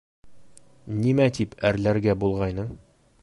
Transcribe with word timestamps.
Нимә 1.03 1.27
тип 1.39 1.55
әрләргә 1.71 2.17
булғайның? 2.25 2.73